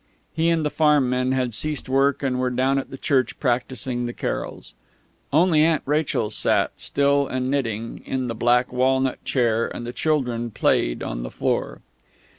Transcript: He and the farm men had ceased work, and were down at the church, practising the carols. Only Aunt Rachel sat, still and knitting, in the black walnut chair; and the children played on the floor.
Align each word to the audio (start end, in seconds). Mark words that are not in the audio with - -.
He 0.33 0.49
and 0.49 0.65
the 0.65 0.71
farm 0.71 1.11
men 1.11 1.31
had 1.33 1.53
ceased 1.53 1.87
work, 1.87 2.23
and 2.23 2.39
were 2.39 2.49
down 2.49 2.79
at 2.79 2.89
the 2.89 2.97
church, 2.97 3.39
practising 3.39 4.07
the 4.07 4.13
carols. 4.13 4.73
Only 5.31 5.61
Aunt 5.61 5.83
Rachel 5.85 6.31
sat, 6.31 6.71
still 6.75 7.27
and 7.27 7.51
knitting, 7.51 8.01
in 8.03 8.25
the 8.25 8.33
black 8.33 8.73
walnut 8.73 9.23
chair; 9.23 9.67
and 9.67 9.85
the 9.85 9.93
children 9.93 10.49
played 10.49 11.03
on 11.03 11.21
the 11.21 11.29
floor. 11.29 11.81